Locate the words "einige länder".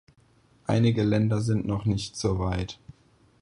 0.65-1.41